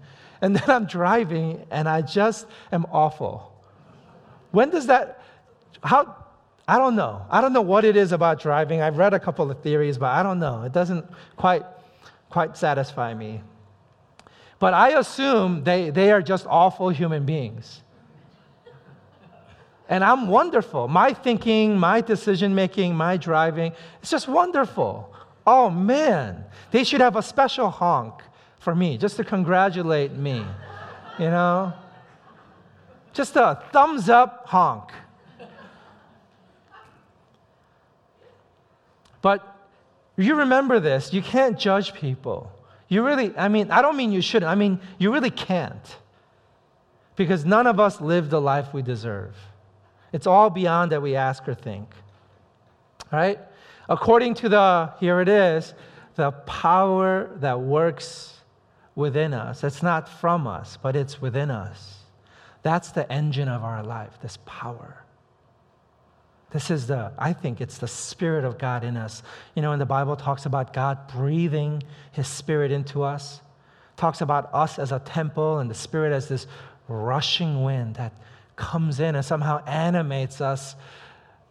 [0.44, 3.52] and then I'm driving and I just am awful?
[4.52, 5.24] When does that,
[5.82, 6.23] how,
[6.68, 7.26] I don't know.
[7.30, 8.82] I don't know what it is about driving.
[8.82, 10.64] I've read a couple of theories, but I don't know.
[10.64, 11.06] It doesn't
[11.36, 11.64] quite,
[12.30, 13.42] quite satisfy me.
[14.60, 17.82] But I assume they, they are just awful human beings.
[19.90, 20.88] And I'm wonderful.
[20.88, 25.14] My thinking, my decision making, my driving, it's just wonderful.
[25.46, 28.22] Oh man, they should have a special honk
[28.60, 30.46] for me just to congratulate me.
[31.20, 31.74] You know?
[33.12, 34.92] Just a thumbs up honk.
[39.24, 39.58] But
[40.16, 42.52] you remember this you can't judge people.
[42.88, 45.98] You really, I mean, I don't mean you shouldn't, I mean, you really can't.
[47.16, 49.36] Because none of us live the life we deserve.
[50.12, 51.90] It's all beyond that we ask or think.
[53.12, 53.40] Right?
[53.90, 55.74] According to the, here it is,
[56.16, 58.38] the power that works
[58.96, 59.64] within us.
[59.64, 62.00] It's not from us, but it's within us.
[62.62, 65.03] That's the engine of our life, this power.
[66.54, 69.24] This is the, I think it's the Spirit of God in us.
[69.56, 71.82] You know, when the Bible talks about God breathing
[72.12, 73.42] His Spirit into us,
[73.98, 76.46] talks about us as a temple and the Spirit as this
[76.88, 78.14] rushing wind that
[78.56, 80.76] comes in and somehow animates us,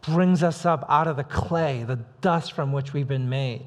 [0.03, 3.67] brings us up out of the clay, the dust from which we've been made.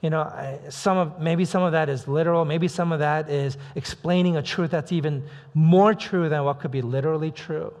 [0.00, 2.44] You know, some of, maybe some of that is literal.
[2.44, 6.72] Maybe some of that is explaining a truth that's even more true than what could
[6.72, 7.72] be literally true.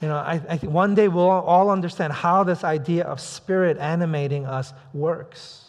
[0.00, 3.78] You know, I, I think one day we'll all understand how this idea of spirit
[3.78, 5.62] animating us works.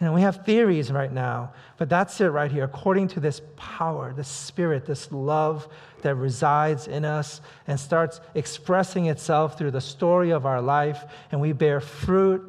[0.00, 2.64] You know, we have theories right now, but that's it right here.
[2.64, 5.68] According to this power, this spirit, this love
[6.00, 11.40] that resides in us and starts expressing itself through the story of our life, and
[11.40, 12.42] we bear fruit,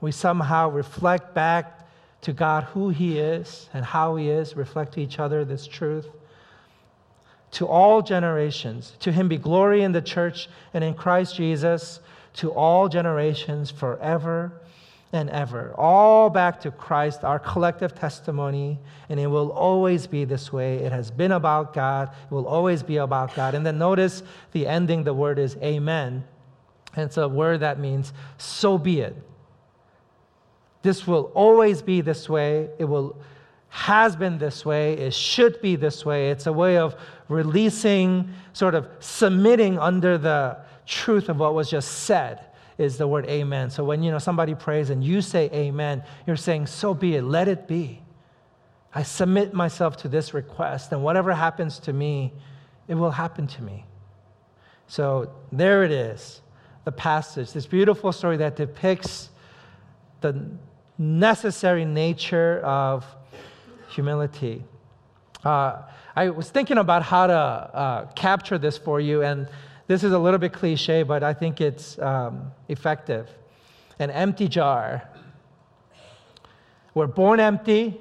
[0.00, 1.86] we somehow reflect back
[2.22, 6.08] to God who He is and how He is, reflect to each other this truth
[7.52, 8.96] to all generations.
[9.00, 12.00] To him be glory in the church and in Christ Jesus
[12.34, 14.52] to all generations forever
[15.12, 15.74] and ever.
[15.76, 18.78] All back to Christ, our collective testimony,
[19.10, 20.76] and it will always be this way.
[20.76, 23.54] It has been about God, it will always be about God.
[23.54, 24.22] And then notice
[24.52, 26.24] the ending, the word is amen.
[26.96, 29.14] And it's a word that means so be it.
[30.80, 32.70] This will always be this way.
[32.78, 33.16] It will
[33.72, 36.28] has been this way, it should be this way.
[36.28, 36.94] It's a way of
[37.32, 42.40] releasing, sort of submitting under the truth of what was just said
[42.78, 43.70] is the word amen.
[43.70, 47.22] So when you know somebody prays and you say amen, you're saying, so be it,
[47.22, 48.02] let it be.
[48.94, 52.32] I submit myself to this request, and whatever happens to me,
[52.88, 53.86] it will happen to me.
[54.86, 56.42] So there it is,
[56.84, 59.30] the passage, this beautiful story that depicts
[60.20, 60.46] the
[60.98, 63.06] necessary nature of
[63.88, 64.64] humility.
[65.44, 65.82] Uh,
[66.14, 69.48] I was thinking about how to uh, capture this for you, and
[69.88, 73.28] this is a little bit cliche, but I think it's um, effective.
[73.98, 75.08] An empty jar.
[76.94, 77.98] We're born empty,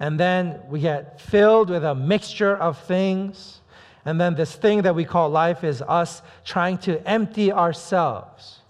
[0.00, 3.60] and then we get filled with a mixture of things.
[4.04, 8.60] And then this thing that we call life is us trying to empty ourselves.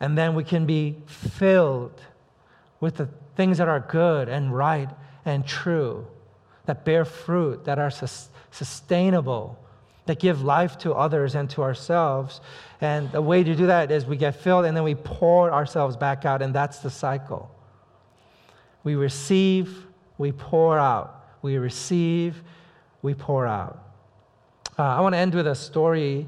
[0.00, 1.98] And then we can be filled
[2.80, 4.90] with the things that are good and right
[5.24, 6.06] and true,
[6.66, 9.58] that bear fruit, that are sus- sustainable,
[10.06, 12.40] that give life to others and to ourselves.
[12.80, 15.96] And the way to do that is we get filled and then we pour ourselves
[15.96, 17.50] back out, and that's the cycle.
[18.82, 19.86] We receive,
[20.18, 21.22] we pour out.
[21.42, 22.42] We receive,
[23.02, 23.80] we pour out.
[24.78, 26.26] Uh, I want to end with a story.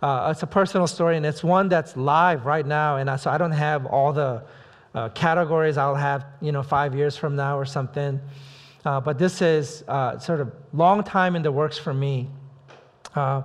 [0.00, 2.96] Uh, it's a personal story, and it's one that's live right now.
[2.96, 4.42] And I, so I don't have all the
[4.94, 8.20] uh, categories I'll have, you know, five years from now or something.
[8.84, 12.28] Uh, but this is uh, sort of long time in the works for me.
[13.14, 13.42] Uh,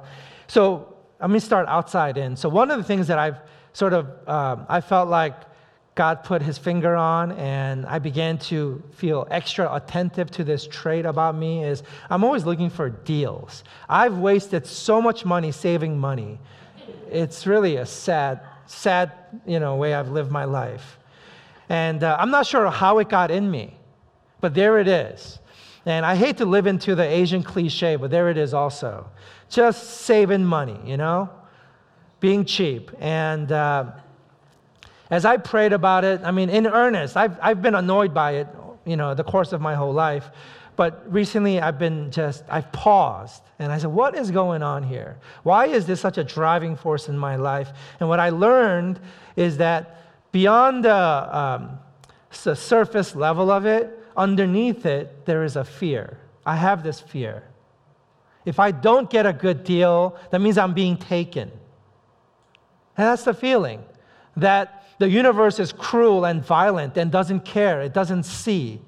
[0.48, 2.36] so let me start outside in.
[2.36, 3.38] So, one of the things that I've
[3.74, 5.36] sort of, um, I felt like
[5.96, 11.06] God put his finger on, and I began to feel extra attentive to this trait
[11.06, 13.64] about me is I'm always looking for deals.
[13.88, 16.40] I've wasted so much money saving money.
[17.10, 19.12] It's really a sad, sad,
[19.46, 20.98] you know, way I've lived my life.
[21.70, 23.78] And uh, I'm not sure how it got in me,
[24.42, 25.40] but there it is.
[25.86, 29.08] And I hate to live into the Asian cliche, but there it is also.
[29.50, 31.30] Just saving money, you know,
[32.20, 32.92] being cheap.
[33.00, 33.92] And uh,
[35.12, 38.48] as I prayed about it, I mean, in earnest, I've, I've been annoyed by it,
[38.86, 40.30] you know, the course of my whole life.
[40.76, 45.18] But recently I've been just, I've paused and I said, what is going on here?
[45.44, 47.70] Why is this such a driving force in my life?
[48.00, 49.00] And what I learned
[49.36, 50.05] is that
[50.36, 51.80] beyond the, um,
[52.30, 56.20] surface level of it, underneath it, there is a fear.
[56.46, 57.44] I have this fear.
[58.44, 61.50] If I don't get a good deal, that means I'm being taken.
[62.98, 63.82] And that's the feeling
[64.36, 68.82] that the universe is cruel and violent and doesn't care, it doesn't see,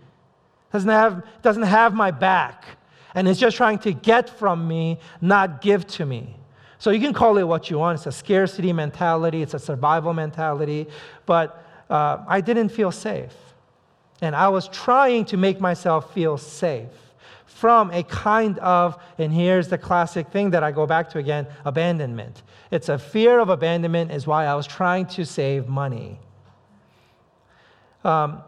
[0.73, 2.65] doesn't have, doesn't have my back,
[3.15, 6.36] and it's just trying to get from me, not give to me.
[6.79, 7.97] So you can call it what you want.
[7.97, 10.87] It's a scarcity mentality, it's a survival mentality,
[11.25, 13.33] but uh, I didn't feel safe.
[14.21, 16.89] And I was trying to make myself feel safe
[17.45, 21.47] from a kind of, and here's the classic thing that I go back to again
[21.65, 22.43] abandonment.
[22.69, 26.19] It's a fear of abandonment, is why I was trying to save money.
[28.03, 28.43] Um,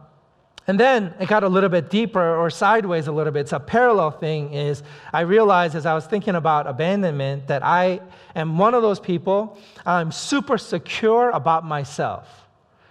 [0.70, 3.40] and then it got a little bit deeper or sideways a little bit.
[3.40, 8.02] It's a parallel thing is I realized as I was thinking about abandonment that I
[8.36, 12.28] am one of those people, I'm super secure about myself.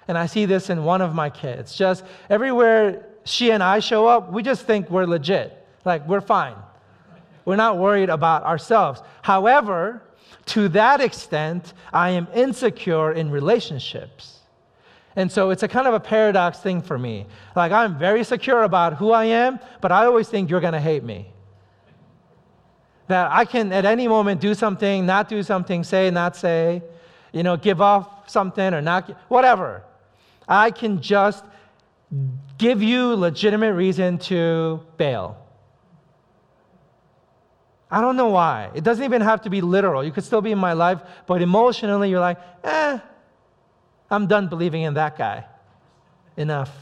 [0.09, 1.77] And I see this in one of my kids.
[1.77, 5.65] Just everywhere she and I show up, we just think we're legit.
[5.85, 6.57] Like, we're fine.
[7.45, 9.03] We're not worried about ourselves.
[9.23, 10.03] However,
[10.47, 14.38] to that extent, I am insecure in relationships.
[15.19, 17.27] And so it's a kind of a paradox thing for me.
[17.57, 20.81] Like, I'm very secure about who I am, but I always think you're going to
[20.81, 21.33] hate me.
[23.09, 26.85] That I can at any moment do something, not do something, say, not say,
[27.33, 29.83] you know, give off something or not, whatever.
[30.47, 31.45] I can just
[32.57, 35.37] give you legitimate reason to bail.
[37.91, 38.71] I don't know why.
[38.73, 40.05] It doesn't even have to be literal.
[40.05, 43.01] You could still be in my life, but emotionally, you're like, eh,
[44.11, 45.45] I'm done believing in that guy.
[46.37, 46.73] Enough.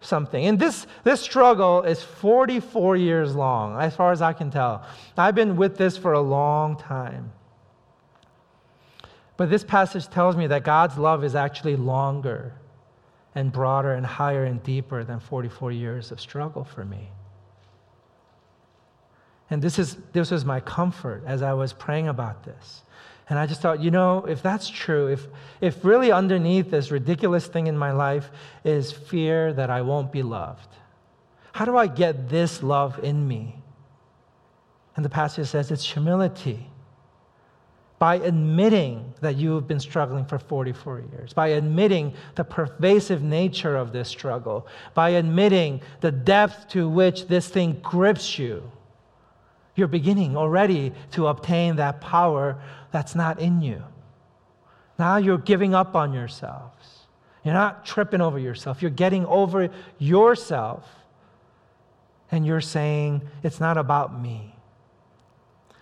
[0.00, 0.44] Something.
[0.46, 4.84] And this, this struggle is 44 years long, as far as I can tell.
[5.16, 7.32] I've been with this for a long time.
[9.36, 12.52] But this passage tells me that God's love is actually longer
[13.34, 17.10] and broader and higher and deeper than 44 years of struggle for me.
[19.50, 22.82] And this, is, this was my comfort as I was praying about this.
[23.28, 25.26] And I just thought, you know, if that's true, if,
[25.60, 28.30] if really underneath this ridiculous thing in my life
[28.64, 30.68] is fear that I won't be loved,
[31.52, 33.62] how do I get this love in me?
[34.96, 36.68] And the passage says it's humility.
[37.98, 43.76] By admitting that you have been struggling for 44 years, by admitting the pervasive nature
[43.76, 48.70] of this struggle, by admitting the depth to which this thing grips you,
[49.74, 52.60] you're beginning already to obtain that power
[52.92, 53.82] that's not in you.
[54.98, 57.00] Now you're giving up on yourselves.
[57.44, 58.80] You're not tripping over yourself.
[58.80, 60.88] You're getting over yourself.
[62.30, 64.54] And you're saying, it's not about me.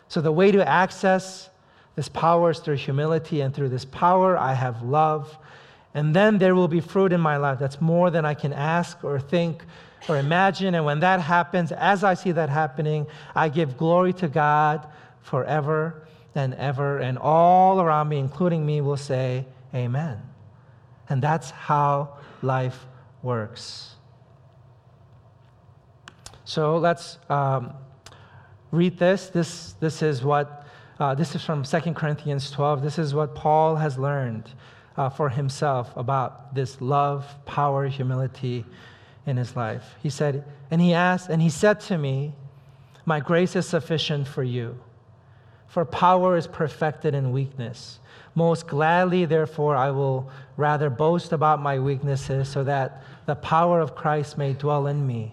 [0.09, 1.51] So the way to access
[1.95, 5.39] this power is through humility, and through this power, I have love.
[5.95, 9.05] And then there will be fruit in my life that's more than I can ask
[9.05, 9.63] or think
[10.09, 10.75] or imagine.
[10.75, 14.87] And when that happens, as I see that happening, I give glory to God
[15.21, 16.99] forever and ever.
[16.99, 20.21] And all around me, including me, will say, Amen.
[21.09, 22.87] And that's how life
[23.23, 23.95] works.
[26.45, 27.73] So let's um,
[28.71, 29.29] read this.
[29.29, 30.67] This, this is what.
[31.01, 32.83] Uh, this is from 2 Corinthians 12.
[32.83, 34.49] This is what Paul has learned
[34.97, 38.65] uh, for himself about this love, power, humility,
[39.27, 39.95] in his life.
[40.03, 42.35] He said, and he asked, and he said to me,
[43.05, 44.79] My grace is sufficient for you,
[45.67, 48.01] for power is perfected in weakness.
[48.35, 53.95] Most gladly, therefore, I will rather boast about my weaknesses so that the power of
[53.95, 55.33] Christ may dwell in me.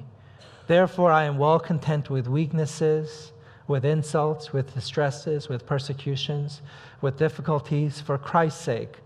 [0.67, 3.31] Therefore, I am well content with weaknesses,
[3.67, 6.61] with insults, with distresses, with persecutions,
[7.01, 8.97] with difficulties, for Christ's sake.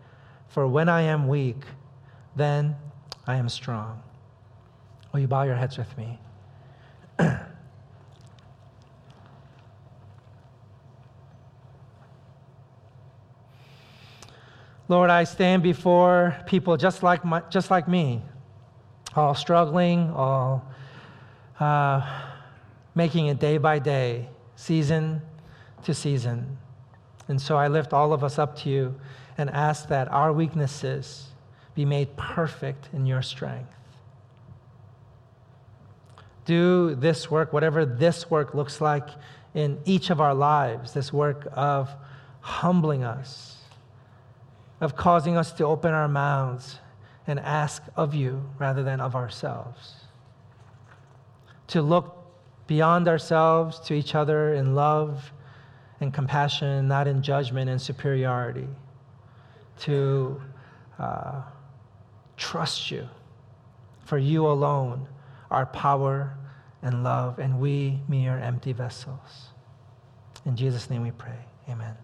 [0.47, 1.63] For when I am weak,
[2.35, 2.75] then
[3.27, 4.01] I am strong.
[5.13, 6.19] Will you bow your heads with me?
[14.89, 18.23] Lord, I stand before people just like, my, just like me,
[19.15, 20.65] all struggling, all
[21.59, 22.01] uh,
[22.95, 25.21] making it day by day, season
[25.83, 26.57] to season.
[27.27, 28.99] And so I lift all of us up to you
[29.37, 31.27] and ask that our weaknesses
[31.75, 33.69] be made perfect in your strength.
[36.45, 39.07] Do this work, whatever this work looks like
[39.53, 41.89] in each of our lives, this work of
[42.41, 43.57] humbling us,
[44.81, 46.79] of causing us to open our mouths
[47.27, 49.95] and ask of you rather than of ourselves.
[51.67, 52.17] To look
[52.67, 55.31] beyond ourselves to each other in love
[56.01, 58.67] and compassion, not in judgment and superiority.
[59.81, 60.41] To
[60.99, 61.41] uh,
[62.35, 63.07] trust you,
[64.03, 65.07] for you alone
[65.53, 66.37] are power
[66.81, 69.53] and love, and we mere empty vessels.
[70.45, 71.39] In Jesus' name we pray.
[71.69, 71.95] Amen.